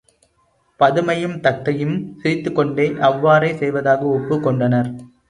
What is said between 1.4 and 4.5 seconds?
தத்தையும் சிரித்துக் கொண்டே அவ்வாறே செய்வதாக ஒப்புக்